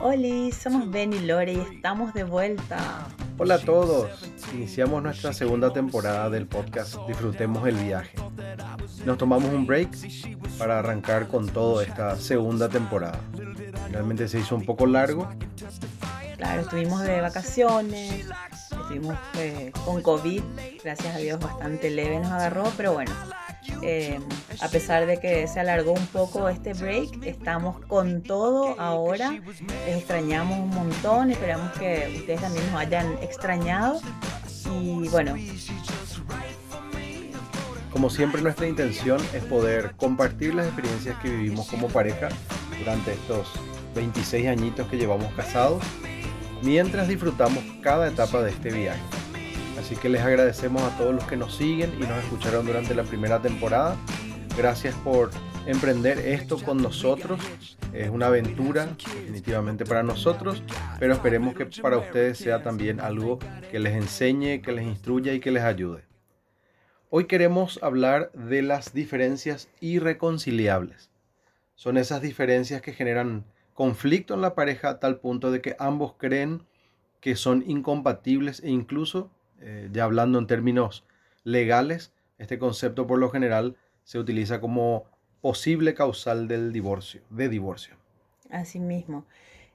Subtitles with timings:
[0.00, 3.06] Hola, somos Ben y Lore y estamos de vuelta.
[3.38, 4.10] Hola a todos,
[4.52, 8.16] iniciamos nuestra segunda temporada del podcast Disfrutemos el viaje.
[9.04, 9.96] Nos tomamos un break
[10.58, 13.20] para arrancar con toda esta segunda temporada.
[13.92, 15.28] Realmente se hizo un poco largo.
[16.36, 18.26] Claro, estuvimos de vacaciones,
[18.72, 20.42] estuvimos eh, con COVID,
[20.82, 23.12] gracias a Dios bastante leve nos agarró, pero bueno,
[23.82, 24.20] eh,
[24.60, 29.32] a pesar de que se alargó un poco este break, estamos con todo ahora.
[29.86, 34.00] Les extrañamos un montón, esperamos que ustedes también nos hayan extrañado.
[34.82, 35.34] Y bueno.
[37.92, 42.28] Como siempre nuestra intención es poder compartir las experiencias que vivimos como pareja
[42.78, 43.48] durante estos
[43.94, 45.82] 26 añitos que llevamos casados,
[46.62, 49.00] mientras disfrutamos cada etapa de este viaje.
[49.78, 53.04] Así que les agradecemos a todos los que nos siguen y nos escucharon durante la
[53.04, 53.96] primera temporada.
[54.56, 55.30] Gracias por
[55.66, 57.40] emprender esto con nosotros.
[57.92, 60.62] Es una aventura definitivamente para nosotros,
[60.98, 63.38] pero esperemos que para ustedes sea también algo
[63.70, 66.04] que les enseñe, que les instruya y que les ayude.
[67.10, 71.10] Hoy queremos hablar de las diferencias irreconciliables.
[71.74, 76.14] Son esas diferencias que generan conflicto en la pareja a tal punto de que ambos
[76.16, 76.62] creen
[77.20, 81.04] que son incompatibles e incluso eh, ya hablando en términos
[81.44, 85.04] legales, este concepto por lo general se utiliza como
[85.40, 87.96] posible causal del divorcio, de divorcio.
[88.50, 89.24] Así mismo.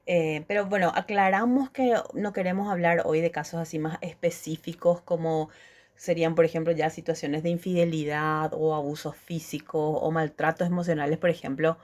[0.05, 5.49] Eh, pero bueno, aclaramos que no queremos hablar hoy de casos así más específicos como
[5.95, 11.77] serían, por ejemplo, ya situaciones de infidelidad o abusos físicos o maltratos emocionales, por ejemplo,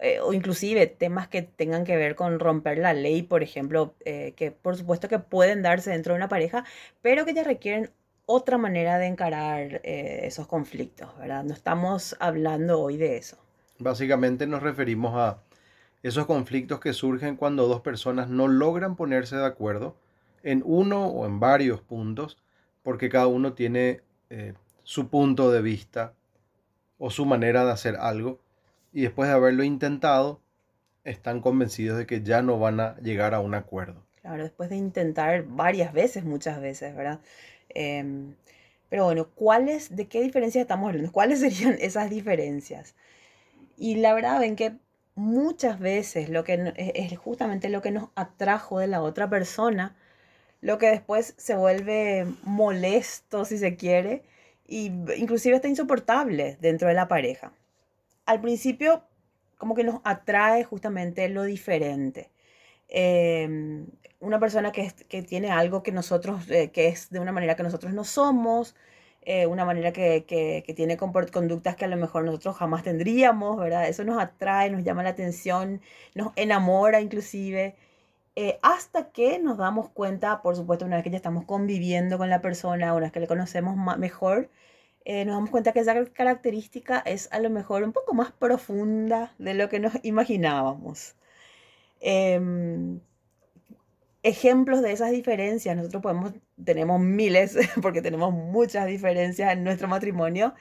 [0.00, 4.32] eh, o inclusive temas que tengan que ver con romper la ley, por ejemplo, eh,
[4.36, 6.64] que por supuesto que pueden darse dentro de una pareja,
[7.02, 7.90] pero que ya requieren
[8.24, 11.42] otra manera de encarar eh, esos conflictos, ¿verdad?
[11.42, 13.38] No estamos hablando hoy de eso.
[13.80, 15.38] Básicamente nos referimos a
[16.04, 19.96] esos conflictos que surgen cuando dos personas no logran ponerse de acuerdo
[20.44, 22.38] en uno o en varios puntos,
[22.84, 24.02] porque cada uno tiene
[24.84, 26.12] su punto de vista
[26.98, 28.38] o su manera de hacer algo
[28.92, 30.40] y después de haberlo intentado,
[31.04, 34.04] están convencidos de que ya no van a llegar a un acuerdo.
[34.20, 37.20] Claro, después de intentar varias veces, muchas veces, ¿verdad?
[37.70, 38.34] Em,
[38.88, 41.12] pero bueno, ¿cuáles, de qué diferencias estamos hablando?
[41.12, 42.94] ¿Cuáles serían esas diferencias?
[43.76, 44.74] Y la verdad, ven que
[45.14, 49.96] muchas veces lo que es justamente lo que nos atrajo de la otra persona,
[50.60, 54.24] lo que después se vuelve molesto, si se quiere,
[54.66, 57.52] y inclusive está insoportable dentro de la pareja
[58.28, 59.04] al principio
[59.58, 62.30] como que nos atrae justamente lo diferente.
[62.88, 63.86] Em,
[64.20, 67.92] una persona que, tiene algo que nosotros, eh, que es de una manera que nosotros
[67.94, 68.76] no somos,
[69.22, 73.88] eh, una manera que, tiene conductas que a lo mejor nosotros jamás tendríamos, ¿verdad?
[73.88, 75.80] Eso nos atrae, nos llama la atención,
[76.14, 77.76] nos enamora inclusive,
[78.36, 82.30] eh, hasta que nos damos cuenta, por supuesto, una vez que ya estamos conviviendo con
[82.30, 84.48] la persona, una vez que le conocemos mejor,
[85.08, 89.32] eh, nos damos cuenta que esa característica es a lo mejor un poco más profunda
[89.38, 91.16] de lo que nos imaginábamos.
[91.98, 93.00] Em,
[94.22, 100.52] ejemplos de esas diferencias, nosotros podemos, tenemos miles, porque tenemos muchas diferencias en nuestro matrimonio.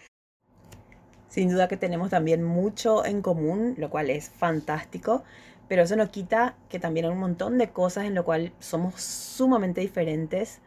[1.27, 5.25] Sin duda que tenemos también mucho en común, lo cual es fantástico,
[5.67, 8.95] pero eso no quita que también hay un montón de cosas en lo cual somos
[9.01, 10.61] sumamente diferentes.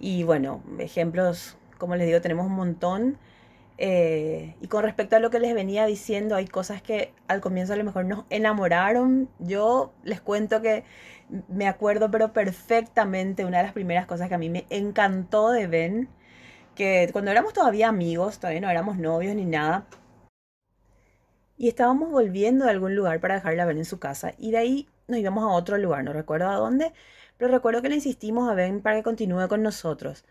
[0.00, 3.18] Y bueno, ejemplos como les digo, tenemos un montón.
[3.76, 7.72] Eh, y con respecto a lo que les venía diciendo, hay cosas que al comienzo
[7.72, 9.28] a lo mejor nos enamoraron.
[9.40, 10.84] Yo les cuento que
[11.48, 15.66] me acuerdo, pero perfectamente, una de las primeras cosas que a mí me encantó de
[15.66, 16.08] Ben,
[16.76, 19.86] que cuando éramos todavía amigos, todavía no éramos novios ni nada,
[21.56, 24.88] y estábamos volviendo de algún lugar para dejarla Ben en su casa, y de ahí
[25.08, 26.92] nos íbamos a otro lugar, no recuerdo a dónde,
[27.38, 30.24] pero recuerdo que le insistimos a Ben para que continúe con nosotros.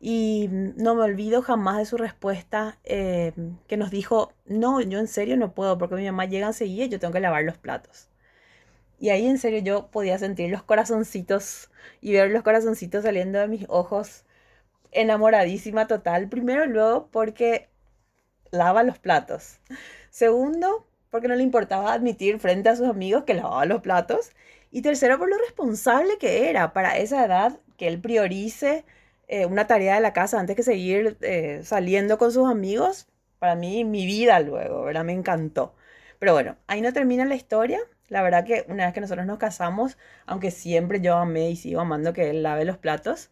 [0.00, 3.32] Y no me olvido jamás de su respuesta eh,
[3.66, 6.88] que nos dijo, no, yo en serio no puedo porque mi mamá llega enseguida y
[6.90, 8.08] yo tengo que lavar los platos.
[8.98, 11.70] Y ahí en serio yo podía sentir los corazoncitos
[12.00, 14.24] y ver los corazoncitos saliendo de mis ojos,
[14.92, 16.28] enamoradísima total.
[16.28, 17.68] Primero, luego porque
[18.50, 19.60] lava los platos.
[20.10, 24.32] Segundo, porque no le importaba admitir frente a sus amigos que lavaba los platos.
[24.70, 28.84] Y tercero, por lo responsable que era para esa edad que él priorice
[29.28, 33.54] eh, una tarea de la casa antes que seguir eh, saliendo con sus amigos, para
[33.56, 35.04] mí mi vida luego, ¿verdad?
[35.04, 35.74] Me encantó.
[36.18, 37.80] Pero bueno, ahí no termina la historia.
[38.08, 41.80] La verdad que una vez que nosotros nos casamos, aunque siempre yo amé y sigo
[41.80, 43.30] amando que él lave los platos,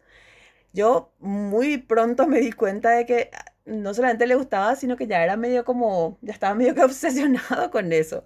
[0.73, 3.31] yo muy pronto me di cuenta de que
[3.65, 7.71] no solamente le gustaba, sino que ya era medio como, ya estaba medio que obsesionado
[7.71, 8.23] con eso.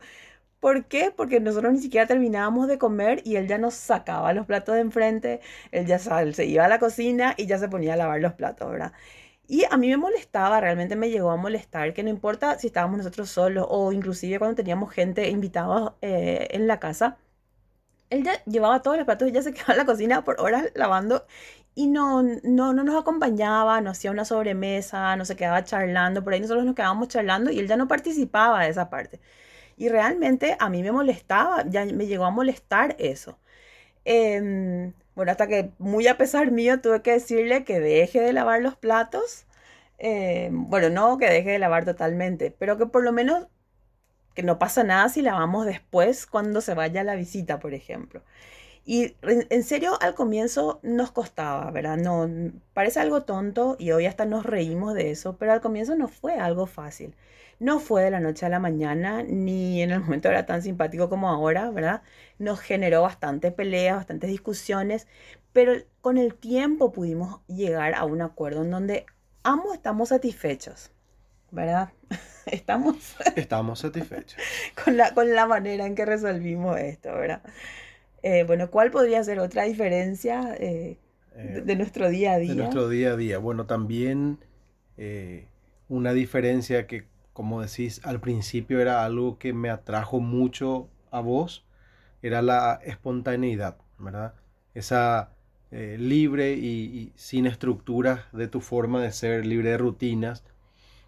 [0.59, 1.11] ¿Por qué?
[1.15, 4.81] Porque nosotros ni siquiera terminábamos de comer y él ya nos sacaba los platos de
[4.81, 5.39] enfrente,
[5.71, 8.69] él ya se iba a la cocina y ya se ponía a lavar los platos,
[8.71, 8.93] ¿verdad?
[9.47, 12.99] Y a mí me molestaba, realmente me llegó a molestar, que no importa si estábamos
[12.99, 17.17] nosotros solos o inclusive cuando teníamos gente invitada eh, en la casa,
[18.09, 20.71] él ya llevaba todos los platos y ya se quedaba en la cocina por horas
[20.75, 21.25] lavando
[21.75, 26.33] y no, no, no nos acompañaba, no hacía una sobremesa, no se quedaba charlando, por
[26.33, 29.19] ahí nosotros nos quedábamos charlando y él ya no participaba de esa parte.
[29.77, 33.39] Y realmente a mí me molestaba, ya me llegó a molestar eso.
[34.05, 38.61] Em, bueno, hasta que muy a pesar mío tuve que decirle que deje de lavar
[38.61, 39.45] los platos.
[39.99, 43.47] Em, bueno, no que deje de lavar totalmente, pero que por lo menos
[44.35, 48.23] que no pasa nada si lavamos después cuando se vaya la visita, por ejemplo.
[48.85, 51.97] Y en serio, al comienzo nos costaba, ¿verdad?
[51.97, 52.29] No,
[52.73, 56.35] parece algo tonto y hoy hasta nos reímos de eso, pero al comienzo no fue
[56.39, 57.15] algo fácil.
[57.59, 61.09] No fue de la noche a la mañana, ni en el momento era tan simpático
[61.09, 62.01] como ahora, ¿verdad?
[62.37, 65.07] Nos generó bastante peleas, bastantes discusiones,
[65.53, 69.05] pero con el tiempo pudimos llegar a un acuerdo en donde
[69.43, 70.91] ambos estamos satisfechos,
[71.51, 71.89] ¿verdad?
[72.45, 74.41] Estamos, estamos satisfechos.
[74.81, 77.41] con, la, con la manera en que resolvimos esto, ¿verdad?
[78.23, 80.97] Eh, bueno, ¿cuál podría ser otra diferencia eh,
[81.35, 82.53] de, de, nuestro día a día?
[82.53, 83.37] De nuestro día a día.
[83.39, 84.39] Bueno, también
[85.89, 87.03] una diferencia que
[87.37, 91.63] como decís, al principio era algo que me atrajo mucho a vos,
[92.23, 94.33] era la espontaneidad, ¿verdad?
[94.73, 95.29] Esa
[95.69, 100.43] eh, libre y, sin estructuras de tu forma de ser, libre de rutinas,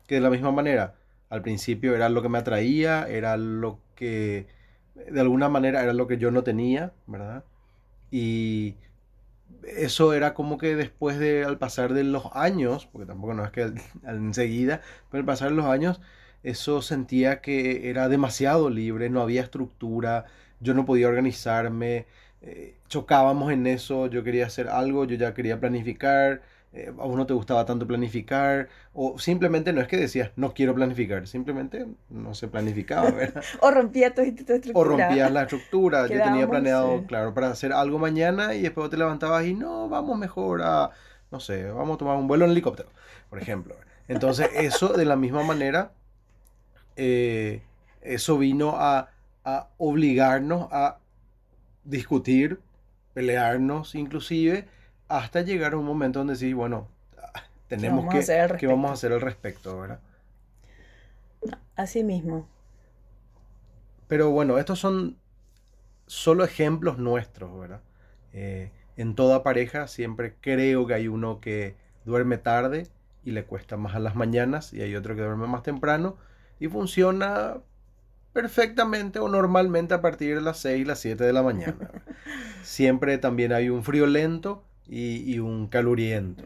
[0.05, 0.93] que de la misma manera,
[1.31, 4.45] al principio era lo que me atraía, era lo que,
[4.93, 7.43] de alguna manera, era lo que yo no tenía, ¿verdad?
[8.11, 8.75] Y
[9.63, 13.51] eso era como que después de, al pasar de los años, porque tampoco no es
[13.51, 13.73] que
[14.05, 15.99] enseguida, pero al pasar de los años,
[16.43, 20.25] eso sentía que era demasiado libre, no había estructura,
[20.59, 22.05] yo no podía organizarme,
[22.41, 26.41] eh, chocábamos en eso, yo quería hacer algo, yo ya quería planificar,
[26.71, 30.75] eh, a uno te gustaba tanto planificar, o simplemente no es que decías no quiero
[30.75, 33.43] planificar, simplemente no se planificaba, ¿verdad?
[33.61, 34.73] o rompía tu, estructura.
[34.73, 38.97] O rompías la estructura, yo tenía planeado, claro, para hacer algo mañana y después te
[38.97, 40.91] levantabas y no, vamos mejor a,
[41.31, 42.89] no sé, vamos a tomar un vuelo en helicóptero,
[43.29, 43.75] por ejemplo.
[44.07, 45.91] Entonces eso de la misma manera
[47.01, 47.61] eh,
[48.01, 49.09] eso vino a,
[49.77, 50.99] obligarnos a
[51.85, 52.59] discutir,
[53.13, 54.67] pelearnos inclusive,
[55.07, 56.89] hasta llegar a un momento donde sí, bueno,
[57.67, 58.23] tenemos que,
[58.59, 60.01] ¿qué vamos a hacer al respecto, ¿verdad?
[61.77, 62.47] Así mismo.
[64.07, 65.17] Pero bueno, estos son
[66.05, 67.81] solo ejemplos nuestros, ¿verdad?
[68.33, 72.87] Eh, en toda pareja siempre creo que hay uno que duerme tarde
[73.23, 76.17] y le cuesta más a las mañanas y hay otro que duerme más temprano
[76.59, 77.57] y funciona
[78.33, 81.91] perfectamente o normalmente a partir de las 6, las 7 de la mañana.
[82.63, 86.43] Siempre también hay un friolento y, y un caluriento.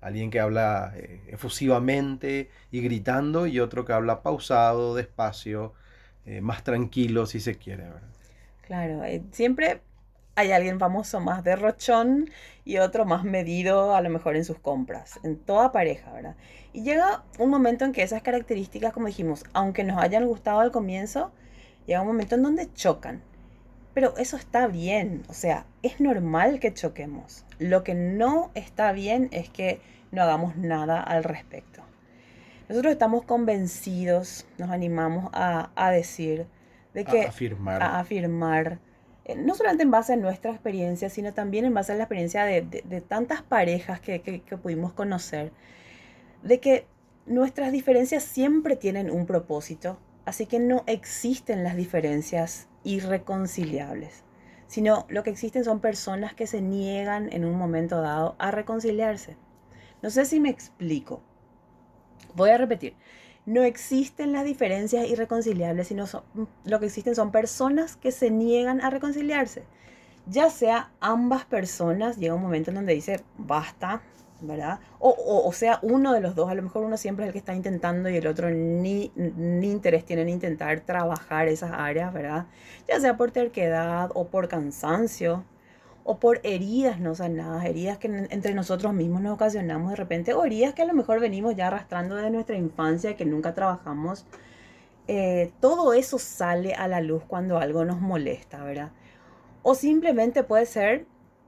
[0.00, 5.74] Alguien que habla eh, efusivamente y gritando y otro que habla pausado, despacio,
[6.26, 7.84] eh, más tranquilo si se quiere.
[8.62, 9.82] Claro, eh, siempre
[10.36, 12.30] hay alguien famoso más derrochón
[12.64, 16.36] y otro más medido a lo mejor en sus compras, en toda pareja, ¿verdad?
[16.74, 20.70] Y llega un momento en que esas características, como dijimos, aunque nos hayan gustado al
[20.70, 21.32] comienzo,
[21.86, 23.22] llega un momento en donde chocan.
[23.94, 27.46] Pero eso está bien, o sea, es normal que choquemos.
[27.58, 29.80] Lo que no está bien es que
[30.12, 31.82] no hagamos nada al respecto.
[32.68, 36.46] Nosotros estamos convencidos, nos animamos a, decir,
[36.92, 37.22] de que...
[37.22, 37.82] afirmar.
[37.82, 38.80] A afirmar
[39.34, 43.02] no solamente en base a nuestra experiencia, sino también en base a la experiencia de,
[43.06, 45.52] tantas parejas que, pudimos conocer,
[46.42, 46.86] de que
[47.26, 54.22] nuestras diferencias siempre tienen un propósito, así que no existen las diferencias irreconciliables,
[54.68, 59.36] sino lo que existen son personas que se niegan en un momento dado a reconciliarse.
[60.02, 61.20] No sé si me explico.
[62.34, 62.94] Voy a repetir
[63.46, 66.04] no existen las diferencias irreconciliables, sino
[66.64, 69.62] lo que existen son personas que se niegan a reconciliarse.
[70.26, 74.02] Ya sea ambas personas, llega un momento en donde dice, basta,
[74.40, 74.80] ¿verdad?
[74.98, 77.54] O, sea, uno de los dos, a lo mejor uno siempre es el que está
[77.54, 82.46] intentando y el otro ni, ni interés tiene en intentar trabajar esas áreas, ¿verdad?
[82.88, 85.44] Ya sea por terquedad o por cansancio,
[86.08, 90.44] o por heridas no sanadas, heridas que entre nosotros mismos nos ocasionamos de repente, o
[90.44, 94.24] heridas que a lo mejor venimos ya arrastrando de nuestra infancia que nunca trabajamos.
[95.08, 98.92] Eh, todo eso sale a la luz cuando algo nos molesta, ¿verdad?
[99.64, 101.06] O simplemente puede ser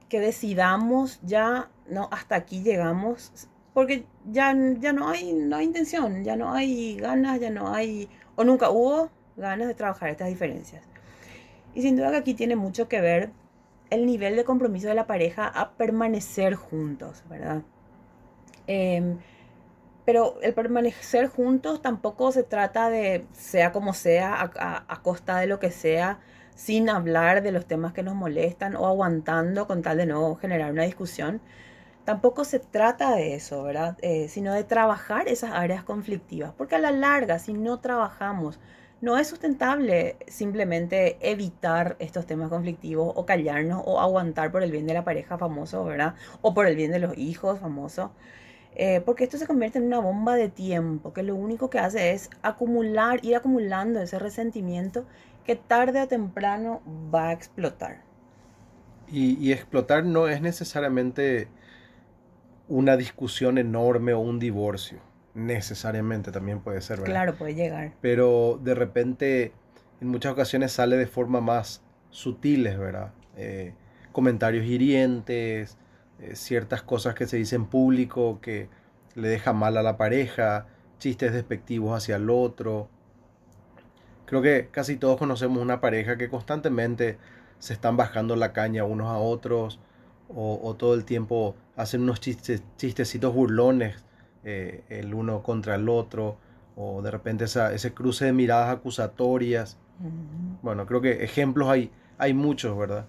[0.09, 6.25] que decidamos ya, no, hasta aquí llegamos, porque ya, ya no, hay, no hay intención,
[6.25, 10.83] ya no hay ganas, ya no hay, o nunca hubo ganas de trabajar estas diferencias.
[11.73, 13.31] Y sin duda que aquí tiene mucho que ver
[13.89, 17.63] el nivel de compromiso de la pareja a permanecer juntos, ¿verdad?
[18.67, 19.17] Em,
[20.05, 24.51] pero el permanecer juntos tampoco se trata de, sea como sea,
[24.87, 26.19] a, costa de lo que sea,
[26.55, 30.71] sin hablar de los temas que nos molestan o aguantando con tal de no generar
[30.71, 31.41] una discusión.
[32.05, 33.97] Tampoco se trata de eso, ¿verdad?
[34.01, 36.53] Eh, sino de trabajar esas áreas conflictivas.
[36.57, 38.59] Porque a la larga, si no trabajamos,
[39.01, 44.87] no es sustentable simplemente evitar estos temas conflictivos o callarnos o aguantar por el bien
[44.87, 46.15] de la pareja famoso, ¿verdad?
[46.41, 48.11] O por el bien de los hijos famosos.
[48.75, 52.11] Eh, porque esto se convierte en una bomba de tiempo que lo único que hace
[52.11, 55.05] es acumular, ir acumulando ese resentimiento
[55.43, 56.81] que tarde o temprano
[57.13, 58.03] va a explotar.
[59.11, 61.47] Y, explotar no es necesariamente
[62.67, 64.99] una discusión enorme o un divorcio.
[65.33, 67.13] Necesariamente también puede ser, ¿verdad?
[67.13, 67.93] Claro, puede llegar.
[68.01, 69.53] Pero de repente,
[70.01, 73.13] en muchas ocasiones sale de forma más sutiles, ¿verdad?
[73.37, 73.73] Eh,
[74.11, 75.77] comentarios hirientes,
[76.19, 78.69] eh, ciertas cosas que se dicen en público que
[79.15, 80.67] le deja mal a la pareja,
[80.97, 82.89] chistes despectivos hacia el otro.
[84.25, 87.17] Creo que casi todos conocemos una pareja que constantemente
[87.59, 89.79] se están bajando la caña unos a otros
[90.29, 94.03] o, todo el tiempo hacen unos chistes, chistecitos burlones
[94.43, 96.37] eh, el uno contra el otro
[96.75, 99.77] o de repente ese cruce de miradas acusatorias.
[100.61, 103.05] Bueno, creo que ejemplos hay, hay muchos, ¿verdad?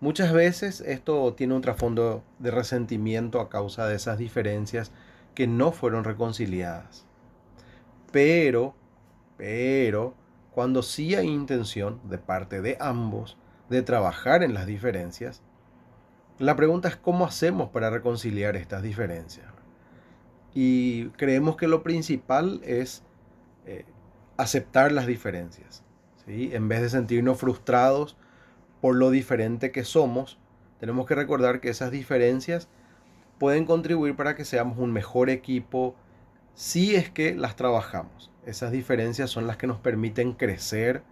[0.00, 4.92] Muchas veces esto tiene un trasfondo de resentimiento a causa de esas diferencias
[5.34, 7.04] que no fueron reconciliadas.
[8.10, 8.74] Pero,
[9.36, 10.14] pero,
[10.52, 13.36] cuando sí hay intención de parte de ambos
[13.68, 15.42] de trabajar en las diferencias,
[16.38, 19.46] la pregunta es cómo hacemos para reconciliar estas diferencias.
[20.54, 23.02] Y creemos que lo principal es
[23.66, 23.84] eh,
[24.36, 25.84] aceptar las diferencias.
[26.24, 26.50] ¿sí?
[26.52, 28.16] En vez de sentirnos frustrados
[28.80, 30.38] por lo diferente que somos,
[30.78, 32.68] tenemos que recordar que esas diferencias
[33.38, 35.94] pueden contribuir para que seamos un mejor equipo
[36.54, 38.30] si es que las trabajamos.
[38.44, 41.02] Esas diferencias son las que nos permiten crecer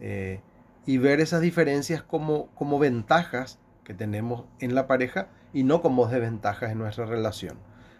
[0.00, 0.40] eh,
[0.84, 6.06] y ver esas diferencias como, como ventajas que tenemos en la pareja y no como
[6.06, 7.56] desventajas en nuestra relación.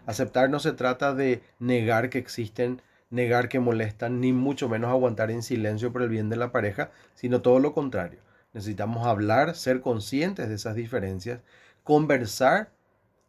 [0.07, 5.31] Aceptar no se trata de negar que existen, negar que molestan, ni mucho menos aguantar
[5.31, 8.21] en silencio por el bien de la pareja, sino todo lo contrario.
[8.53, 11.41] Necesitamos hablar, ser conscientes de esas diferencias,
[11.83, 12.69] conversar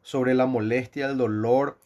[0.03, 1.79] sobre la molestia, el dolor,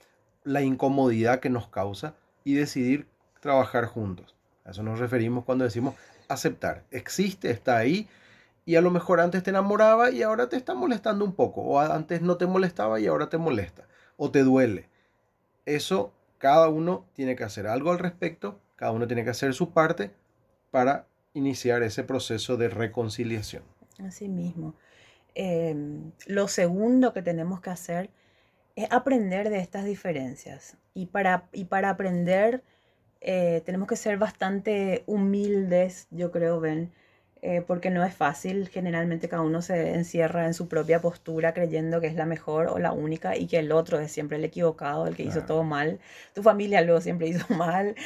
[0.45, 3.07] la incomodidad que nos causa y decidir
[3.41, 4.37] trabajar juntos.
[4.67, 5.95] A eso nos referimos cuando decimos
[6.29, 6.85] aceptar.
[6.91, 8.09] Existe, está ahí
[8.67, 11.63] y a lo mejor antes te enamoraba y ahora te está molestando un poco.
[11.63, 13.87] O antes no te molestaba y ahora te molesta.
[14.25, 14.89] O te duele.
[15.67, 18.61] Eso cada uno tiene que hacer algo al respecto.
[18.77, 20.13] Cada uno tiene que hacer su parte
[20.71, 23.65] para iniciar ese proceso de reconciliación.
[23.99, 24.77] Así mismo.
[25.35, 28.11] Em, lo segundo que tenemos que hacer
[28.77, 30.77] es aprender de estas diferencias.
[30.95, 32.63] Y para, y para aprender
[33.21, 36.93] eh, tenemos que ser bastante humildes, yo creo, Ben,
[37.43, 38.69] eh, porque no es fácil.
[38.69, 42.79] Generalmente cada uno se encierra en su propia postura creyendo que es la mejor o
[42.79, 46.01] la única y que el otro es siempre el equivocado, el que hizo todo mal.
[46.35, 47.97] Tu familia luego siempre hizo mal,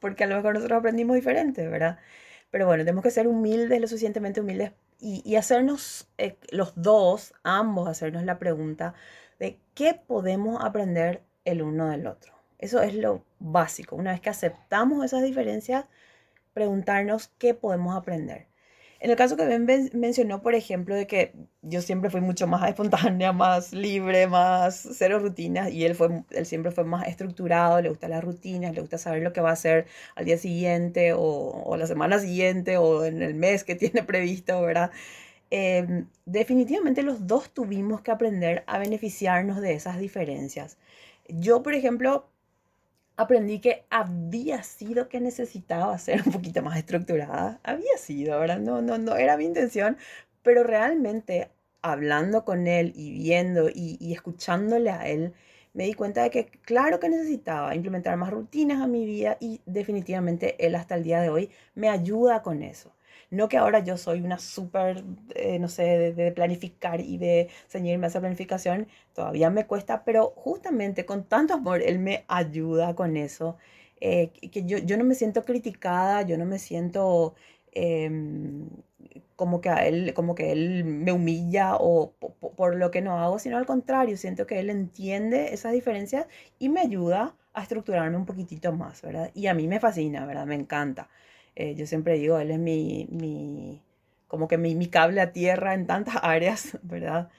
[0.00, 1.98] porque a lo mejor nosotros aprendimos diferente, ¿verdad?
[2.50, 7.88] Pero bueno, tenemos que ser humildes, lo suficientemente humildes y, hacernos, eh, los dos, ambos,
[7.88, 8.94] hacernos la pregunta
[9.38, 12.32] de qué podemos aprender el uno del otro.
[12.58, 13.94] Eso es lo básico.
[13.94, 15.84] Una vez que aceptamos esas diferencias,
[16.52, 18.48] preguntarnos qué podemos aprender.
[19.00, 22.68] En el caso que Ben mencionó, por ejemplo, de que yo siempre fui mucho más
[22.68, 27.90] espontánea, más libre, más cero rutinas, y él, fue, él siempre fue más estructurado, le
[27.90, 29.86] gustan las rutinas, le gusta saber lo que va a hacer
[30.16, 34.60] al día siguiente o, o la semana siguiente o en el mes que tiene previsto,
[34.62, 34.90] ¿verdad?
[35.50, 40.76] Em, definitivamente los dos tuvimos que aprender a beneficiarnos de esas diferencias.
[41.28, 42.28] Yo, por ejemplo,
[43.18, 47.60] aprendí que había sido que necesitaba ser un poquito más estructurada.
[47.64, 48.60] Había sido, ¿verdad?
[48.60, 49.98] No, no, no era mi intención,
[50.42, 51.50] pero realmente
[51.82, 55.34] hablando con él y viendo y, y escuchándole a él,
[55.74, 59.60] me di cuenta de que claro que necesitaba implementar más rutinas a mi vida y
[59.66, 62.92] definitivamente él hasta el día de hoy me ayuda con eso.
[63.30, 65.04] No que ahora yo soy una súper,
[65.34, 70.32] eh, no sé, de, planificar y de ceñirme a esa planificación, todavía me cuesta, pero
[70.36, 73.56] justamente con tanto amor, Él me ayuda con eso.
[74.00, 77.34] Eh, que yo, yo no me siento criticada, yo no me siento
[77.72, 78.68] em,
[79.36, 82.12] como que a él, como que él me humilla o
[82.56, 86.26] por lo que no hago, sino al contrario, siento que él entiende esas diferencias
[86.58, 89.30] y me ayuda a estructurarme un poquitito más, ¿verdad?
[89.34, 90.46] Y a mí me fascina, ¿verdad?
[90.46, 91.08] Me encanta.
[91.58, 93.82] Eh, yo siempre digo, él es mi, mi
[94.28, 97.30] como que mi, cable a tierra en tantas áreas, ¿verdad?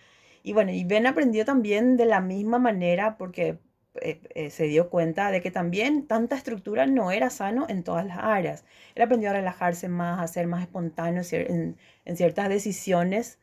[0.44, 3.60] Y bueno, y Ben aprendió también de la misma manera porque
[4.02, 8.06] eh, eh, se dio cuenta de que también tanta estructura no era sano en todas
[8.06, 8.66] las áreas.
[8.96, 13.40] Él aprendió a relajarse más, a ser más espontáneo en, en ciertas decisiones.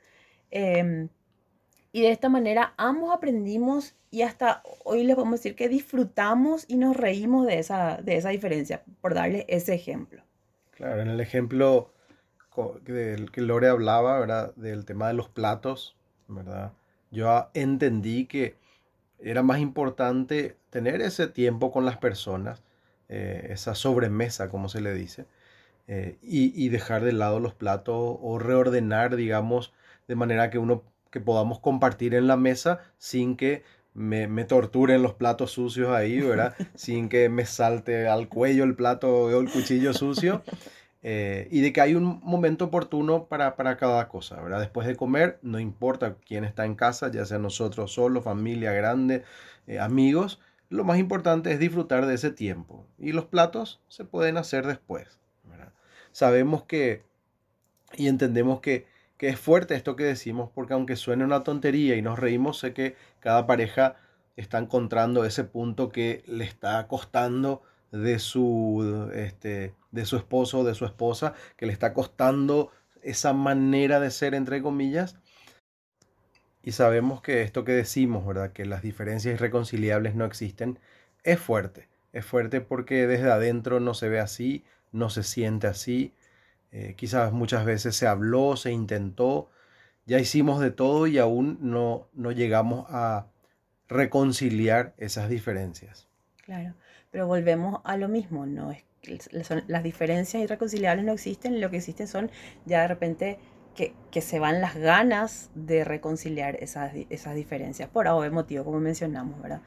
[0.51, 1.09] Em,
[1.93, 6.77] y de esta manera ambos aprendimos y hasta hoy les podemos decir que disfrutamos y
[6.77, 10.27] nos reímos de esa, de esa diferencia, por darle ese ejemplo.
[10.77, 11.91] Claro, en el ejemplo
[12.85, 14.55] del que Lore hablaba, ¿verdad?
[14.57, 15.97] Del tema de los platos,
[16.29, 16.73] ¿verdad?
[17.11, 18.57] Yo entendí que
[19.19, 22.63] era más importante tener ese tiempo con las personas,
[23.09, 25.27] eh, esa sobremesa, como se le dice,
[25.89, 29.73] eh, y, dejar de lado los platos o reordenar, digamos,
[30.09, 33.63] de manera que uno que podamos compartir en la mesa sin que
[33.97, 36.55] me, me, torturen los platos sucios ahí, ¿verdad?
[36.75, 40.43] sin que me salte al cuello el plato o el cuchillo sucio.
[41.03, 44.61] Eh, y de que hay un momento oportuno para, para, cada cosa, ¿verdad?
[44.61, 49.23] Después de comer, no importa quién está en casa, ya sea nosotros solos, familia grande,
[49.69, 52.87] eh, amigos, lo más importante es disfrutar de ese tiempo.
[52.99, 55.73] Y los platos se pueden hacer después, ¿verdad?
[56.11, 57.05] Sabemos que
[57.95, 58.87] y entendemos que,
[59.17, 62.73] que es fuerte esto que decimos, porque aunque suene una tontería y nos reímos, sé
[62.73, 63.97] que cada pareja
[64.37, 70.65] está encontrando ese punto que le está costando de su, este, de su esposo o
[70.65, 72.71] de su esposa, que le está costando
[73.03, 75.17] esa manera de ser, entre comillas.
[76.63, 78.53] Y sabemos que esto que decimos, ¿verdad?
[78.53, 80.79] Que las diferencias irreconciliables no existen,
[81.23, 81.89] es fuerte.
[82.13, 86.13] Es fuerte porque desde adentro no se ve así, no se siente así.
[86.73, 89.51] Eh, quizás muchas veces se habló, se intentó,
[90.05, 93.27] ya hicimos de todo y aún no, no llegamos a
[93.89, 96.07] reconciliar esas diferencias.
[96.45, 96.75] Claro.
[97.11, 98.85] Pero volvemos a lo mismo, no es
[99.69, 102.31] las diferencias irreconciliables no existen, lo que existen son
[102.65, 103.39] ya de repente
[103.75, 108.81] que, que se van las ganas de reconciliar esas, esas diferencias, por algún motivo, como
[108.81, 109.61] mencionamos, ¿verdad?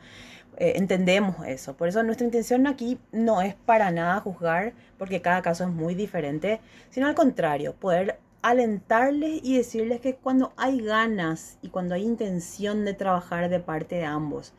[0.59, 5.41] Eh, entendemos eso, por eso nuestra intención aquí no es para nada juzgar, porque cada
[5.41, 11.57] caso es muy diferente, sino al contrario, poder alentarles y decirles que cuando hay ganas
[11.61, 14.53] y cuando hay intención de trabajar de parte de ambos,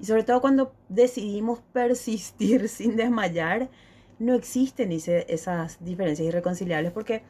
[0.00, 3.68] y sobre todo cuando decidimos persistir sin desmayar,
[4.18, 7.22] no existen esas diferencias irreconciliables porque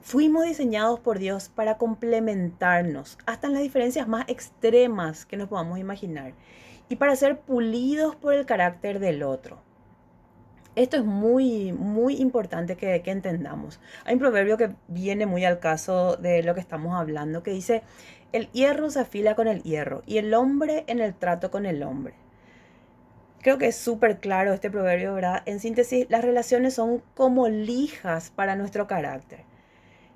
[0.00, 5.80] fuimos diseñados por Dios para complementarnos, hasta en las diferencias más extremas que nos podamos
[5.80, 6.34] imaginar,
[6.88, 9.58] y para ser pulidos por el carácter del otro.
[10.76, 13.80] Esto es muy, muy importante que, entendamos.
[14.04, 17.82] Hay un proverbio que viene muy al caso de lo que estamos hablando, que dice,
[18.32, 21.84] el hierro se afila con el hierro y el hombre en el trato con el
[21.84, 22.14] hombre.
[23.40, 25.42] Creo que es súper claro este proverbio, ¿verdad?
[25.46, 29.44] En síntesis, las relaciones son como lijas para nuestro carácter.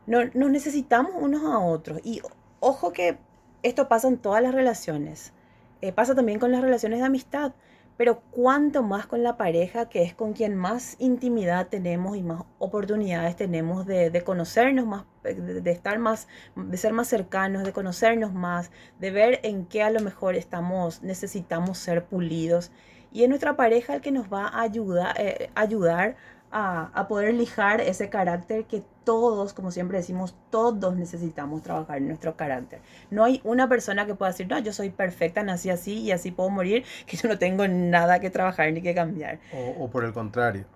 [0.07, 2.01] No, nos necesitamos unos a otros.
[2.03, 2.23] Y
[2.59, 3.19] ojo que
[3.63, 5.33] esto pasa en todas las relaciones.
[5.81, 7.53] Eh, pasa también con las relaciones de amistad
[7.99, 12.45] pero cuánto más con la pareja, que es con quien más intimidad tenemos y más
[12.61, 18.71] oportunidades tenemos de, conocernos más, de, estar más, de ser más cercanos, de conocernos más,
[19.01, 22.71] de ver en qué a lo mejor estamos, necesitamos ser pulidos.
[23.11, 26.15] Y es nuestra pareja el que nos va a ayudar, eh, ayudar
[26.51, 32.37] a, poder lijar ese carácter que todos, como siempre decimos, todos necesitamos trabajar en nuestro
[32.37, 32.81] carácter.
[33.11, 36.31] No hay una persona que pueda decir, no, yo soy perfecta, nací así y así
[36.31, 39.39] puedo morir, que yo no tengo nada que trabajar ni que cambiar.
[39.79, 40.67] O, por el contrario,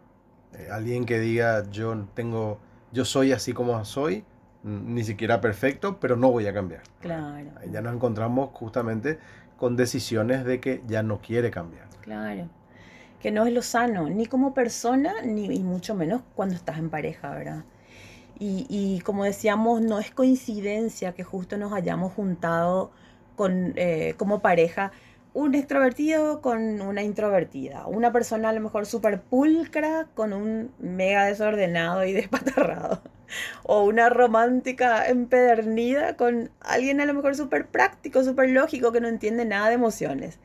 [0.54, 2.58] eh, alguien que diga, yo tengo,
[2.92, 4.24] yo soy así como soy,
[4.62, 6.82] ni siquiera perfecto, pero no voy a cambiar.
[7.00, 7.50] Claro.
[7.70, 9.18] ya nos encontramos justamente
[9.56, 11.88] con decisiones de que ya no quiere cambiar.
[12.02, 12.48] Claro
[13.22, 17.30] que no es lo sano, ni como persona, ni mucho menos cuando estás en pareja,
[17.30, 17.64] ¿verdad?
[18.44, 22.90] Y, como decíamos, no es coincidencia que justo nos hayamos juntado
[23.36, 24.90] con, eh, como pareja
[25.32, 31.24] un extrovertido con una introvertida, una persona a lo mejor súper pulcra con un mega
[31.26, 33.02] desordenado y despatarrado,
[33.62, 39.08] o una romántica empedernida con alguien a lo mejor súper práctico, súper lógico, que no
[39.08, 40.40] entiende nada de emociones.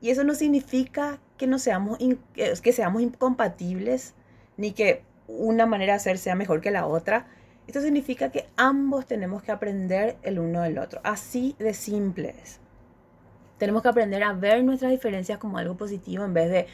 [0.00, 1.98] Y eso no significa que, no seamos,
[2.34, 4.14] que seamos incompatibles,
[4.56, 7.26] ni que una manera de hacer sea mejor que la otra.
[7.66, 11.00] Esto significa que ambos tenemos que aprender el uno del otro.
[11.04, 12.60] Así de simple es.
[13.58, 16.66] Tenemos que aprender a ver nuestras diferencias como algo positivo en vez de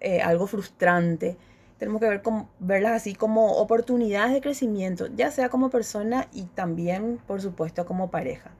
[0.00, 1.36] eh, algo frustrante.
[1.78, 2.20] tenemos que
[2.58, 8.10] verlas así como oportunidades de crecimiento, ya sea como persona y también, por supuesto, como
[8.10, 8.50] pareja.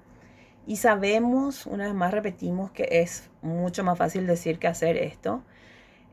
[0.66, 5.42] Y sabemos, una vez más repetimos, que es mucho más fácil decir que hacer esto.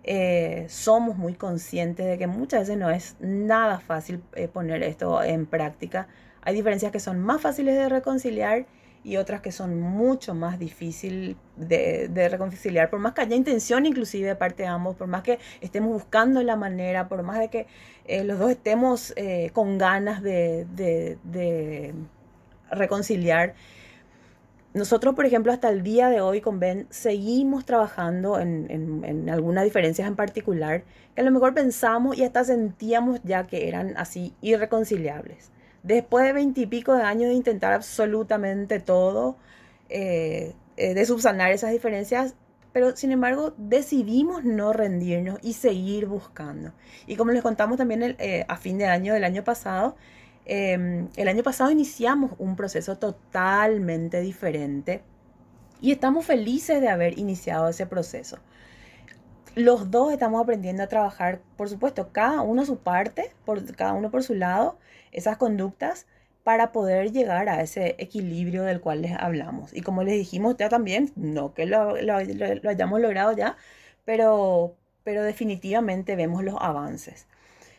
[0.04, 5.22] Eh, somos muy conscientes de que muchas veces no es nada fácil eh, poner esto
[5.22, 6.08] en práctica.
[6.42, 8.66] Hay diferencias que son más fáciles de reconciliar
[9.04, 14.28] y otras que son mucho más difíciles de, reconciliar, por más que haya intención inclusive
[14.28, 17.68] de parte de ambos, por más que estemos buscando la manera, por más de que
[18.06, 19.14] eh, los dos estemos
[19.54, 21.94] con ganas de, de,
[22.72, 23.54] reconciliar.
[24.74, 29.30] Nosotros, por ejemplo, hasta el día de hoy con Ben seguimos trabajando en, en, en
[29.30, 30.84] algunas diferencias en particular
[31.16, 35.52] que a lo mejor pensamos y hasta sentíamos ya que eran así irreconciliables
[35.84, 39.38] después de veintipico de años de intentar absolutamente todo,
[39.90, 42.36] eh, eh, de subsanar esas diferencias,
[42.74, 46.74] pero sin embargo decidimos no rendirnos y seguir buscando.
[47.08, 49.96] Y como les contamos también eh, a fin de año del año pasado,
[50.50, 55.04] em, el año pasado iniciamos un proceso totalmente diferente
[55.82, 58.40] y estamos felices de haber iniciado ese proceso.
[59.56, 64.12] Los dos estamos aprendiendo a trabajar, por supuesto, cada uno su parte, por, cada uno
[64.12, 64.78] por su lado,
[65.12, 66.06] esas conductas
[66.44, 69.74] para poder llegar a ese equilibrio del cual les hablamos.
[69.74, 71.96] Y como les dijimos ya también, no que lo,
[72.68, 73.56] hayamos logrado ya,
[74.06, 77.28] pero, pero definitivamente vemos los avances.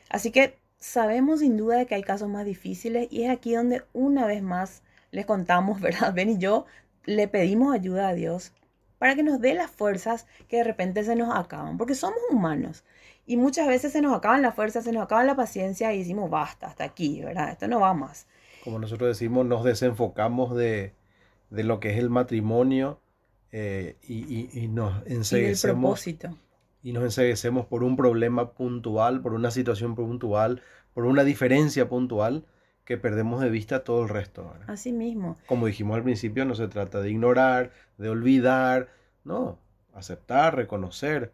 [0.09, 4.27] Así que sabemos sin duda que hay casos más difíciles y es aquí donde una
[4.27, 6.13] vez más les contamos, ¿verdad?
[6.13, 6.67] Ben y yo
[7.05, 8.53] le pedimos ayuda a Dios
[8.99, 12.85] para que nos dé las fuerzas que de repente se nos acaban, porque somos humanos
[13.27, 16.29] y muchas veces se nos acaban las fuerzas, se nos acaba la paciencia y decimos,
[16.29, 17.51] basta, hasta aquí, ¿verdad?
[17.51, 18.27] Esto no va más.
[18.65, 20.95] Como nosotros decimos, nos desenfocamos de,
[21.49, 23.01] de lo que es el matrimonio
[23.53, 26.07] eh, y, y, nos enseguecemos.
[26.07, 26.19] Y
[26.83, 30.63] nos enseguecemos por un problema puntual, por una situación puntual,
[30.95, 32.45] por una diferencia puntual
[32.85, 34.53] que perdemos de vista todo el resto.
[34.67, 35.37] Así mismo.
[35.47, 38.89] Como dijimos al principio, no se trata de ignorar, de olvidar,
[39.25, 39.59] no,
[39.95, 41.33] aceptar, reconocer,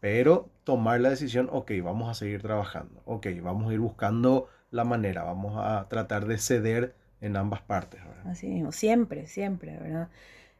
[0.00, 4.84] pero tomar la decisión, ok, vamos a seguir trabajando, ok, vamos a ir buscando la
[4.84, 8.00] manera, vamos a tratar de ceder en ambas partes.
[8.24, 10.08] Así mismo, siempre, siempre, ¿verdad?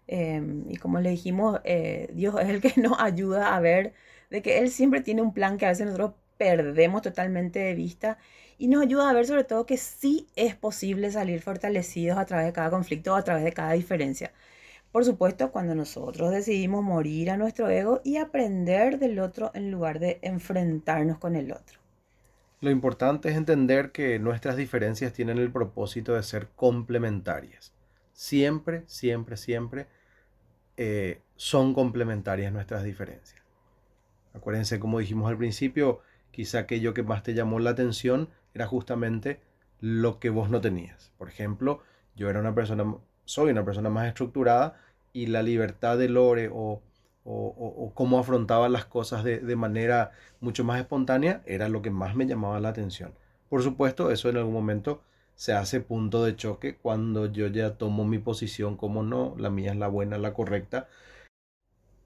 [0.06, 3.94] Em, y como le dijimos, eh, Dios es el que nos ayuda a ver
[4.34, 8.18] de que Él siempre tiene un plan que a veces nosotros perdemos totalmente de vista
[8.58, 12.46] y nos ayuda a ver sobre todo que sí es posible salir fortalecidos a través
[12.46, 14.32] de cada conflicto o a través de cada diferencia.
[14.90, 20.00] Por supuesto, cuando nosotros decidimos morir a nuestro ego y aprender del otro en lugar
[20.00, 21.78] de enfrentarnos con el otro.
[22.60, 27.72] Lo importante es entender que nuestras diferencias tienen el propósito de ser complementarias.
[28.12, 29.86] Siempre, siempre, siempre
[30.76, 33.43] eh, son complementarias nuestras diferencias.
[34.34, 39.40] Acuérdense, como dijimos al principio, quizá aquello que más te llamó la atención era justamente
[39.80, 41.12] lo que vos no tenías.
[41.16, 41.80] Por ejemplo,
[42.14, 42.84] yo era una persona
[43.24, 44.76] soy una persona más estructurada
[45.12, 46.82] y la libertad de Lore o,
[47.24, 52.14] o, cómo afrontaba las cosas de, de, manera mucho más espontánea era lo que más
[52.14, 53.14] me llamaba la atención.
[53.48, 55.02] Por supuesto, eso en algún momento
[55.34, 59.72] se hace punto de choque cuando yo ya tomo mi posición como no, la mía
[59.72, 60.88] es la buena, la correcta.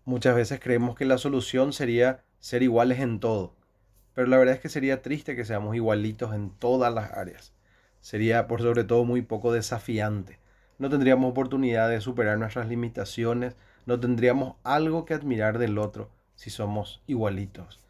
[0.08, 3.54] Muchas veces creemos que la solución sería ser iguales en todo,
[4.14, 7.52] pero la verdad es que sería triste que seamos igualitos en todas las áreas.
[8.00, 10.38] Sería por sobre todo muy poco desafiante
[10.78, 16.50] no tendríamos oportunidad de superar nuestras limitaciones, no tendríamos algo que admirar del otro si
[16.50, 17.80] somos igualitos.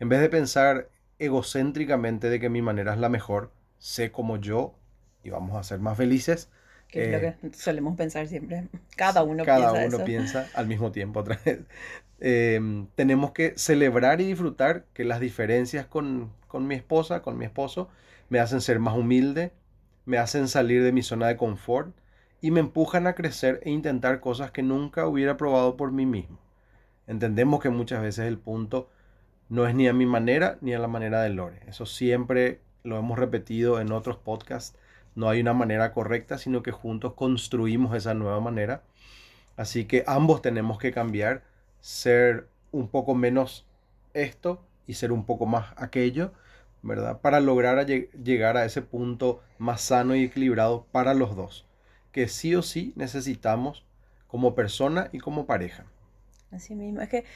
[0.00, 4.74] En vez de pensar egocéntricamente de que mi manera es la mejor, sé como yo
[5.24, 6.50] y vamos a ser más felices.
[6.88, 8.68] Que es lo eh, que solemos pensar siempre.
[8.96, 11.60] Cada uno cada piensa uno piensa al mismo tiempo otra vez.
[12.18, 17.44] Em, tenemos que celebrar y disfrutar que las diferencias con, con mi esposa, con mi
[17.44, 17.88] esposo,
[18.28, 19.52] me hacen ser más humilde,
[20.06, 21.94] me hacen salir de mi zona de confort,
[22.40, 26.38] y me empujan a crecer e intentar cosas que nunca hubiera probado por mí mismo.
[27.06, 28.88] Entendemos que muchas veces el punto
[29.48, 31.60] no es ni a mi manera ni a la manera de Lore.
[31.66, 34.78] Eso siempre lo hemos repetido en otros podcasts.
[35.16, 38.82] No hay una manera correcta, sino que juntos construimos esa nueva manera.
[39.56, 41.42] Así que ambos tenemos que cambiar,
[41.80, 43.66] ser un poco menos
[44.14, 46.32] esto y ser un poco más aquello,
[46.82, 47.20] ¿verdad?
[47.20, 51.66] Para lograr llegar a ese punto más sano y equilibrado para los dos
[52.16, 53.84] que sí o sí necesitamos
[54.26, 55.84] como persona y como pareja.
[56.50, 57.26] Así mismo, es que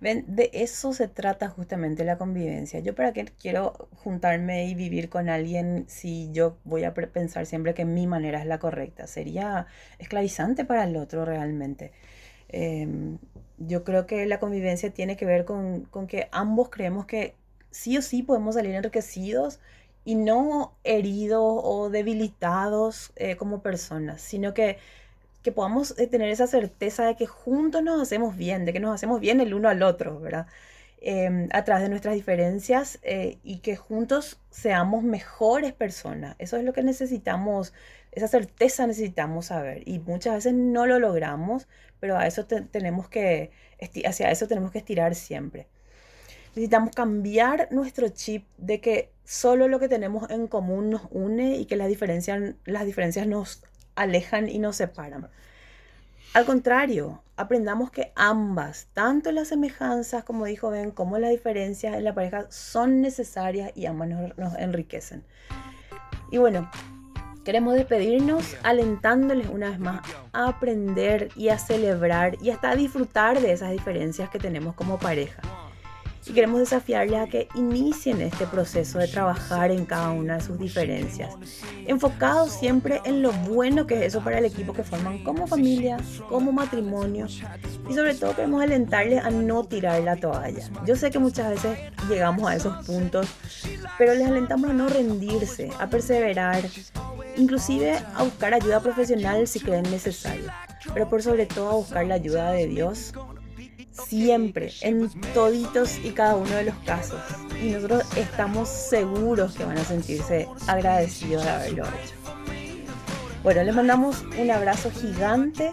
[0.00, 2.80] ven, de eso se trata justamente la convivencia.
[2.80, 7.74] Yo para qué quiero juntarme y vivir con alguien si yo voy a pensar siempre
[7.74, 9.06] que mi manera es la correcta.
[9.06, 9.66] Sería
[9.98, 11.92] esclavizante para el otro realmente.
[12.48, 13.18] Em,
[13.58, 17.34] yo creo que la convivencia tiene que ver con, con que ambos creemos que
[17.70, 19.60] sí o sí podemos salir enriquecidos
[20.04, 24.78] y no heridos o debilitados eh, como personas, sino que,
[25.42, 28.94] que podamos eh, tener esa certeza de que juntos nos hacemos bien, de que nos
[28.94, 30.46] hacemos bien el uno al otro, ¿verdad?
[31.02, 36.36] Em, a través de nuestras diferencias eh, y que juntos seamos mejores personas.
[36.38, 37.72] Eso es lo que necesitamos,
[38.12, 41.68] esa certeza necesitamos saber y muchas veces no lo logramos,
[42.00, 43.50] pero a eso tenemos que,
[44.04, 45.68] hacia eso tenemos que estirar siempre.
[46.50, 51.64] Necesitamos cambiar nuestro chip de que solo lo que tenemos en común nos une y
[51.64, 53.62] que las diferencias, las diferencias nos
[54.00, 55.28] alejan y nos separan.
[56.32, 62.04] Al contrario, aprendamos que ambas, tanto las semejanzas, como dijo Ben, como las diferencias en
[62.04, 65.24] la pareja son necesarias y ambas nos, enriquecen.
[66.30, 66.70] Y bueno,
[67.44, 73.40] queremos despedirnos alentándoles una vez más a aprender y a celebrar y hasta a disfrutar
[73.40, 75.42] de esas diferencias que tenemos como pareja
[76.30, 80.60] y queremos desafiarles a que inicien este proceso de trabajar en cada una de sus
[80.60, 81.34] diferencias,
[81.88, 85.96] enfocados siempre en lo bueno que es eso para el equipo que forman como familia,
[86.28, 90.70] como matrimonio y sobre todo queremos alentarles a no tirar la toalla.
[90.86, 91.76] Yo sé que muchas veces
[92.08, 93.26] llegamos a esos puntos,
[93.98, 96.62] pero les alentamos a no rendirse, a perseverar,
[97.36, 100.48] inclusive a buscar ayuda profesional si creen necesario,
[100.94, 103.12] pero por sobre todo a buscar la ayuda de Dios
[103.92, 107.20] siempre, en toditos y cada uno de los casos.
[107.62, 112.14] Y nosotros estamos seguros que van a sentirse agradecidos de haberlo hecho.
[113.42, 115.72] Bueno, les mandamos un abrazo gigante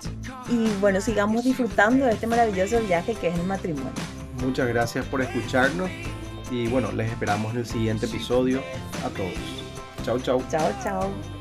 [0.49, 3.91] y bueno, sigamos disfrutando de este maravilloso viaje que es el matrimonio.
[4.41, 5.89] Muchas gracias por escucharnos
[6.49, 8.61] y bueno, les esperamos en el siguiente episodio
[9.05, 9.33] a todos.
[10.03, 10.41] Chao, chao.
[10.49, 11.36] Chao, chao.